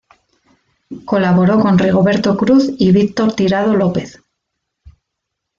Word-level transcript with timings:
Colaboró 1.05 1.59
con 1.59 1.77
Rigoberto 1.77 2.35
Cruz 2.35 2.71
y 2.79 2.91
Víctor 2.91 3.33
Tirado 3.35 3.75
López. 3.75 4.19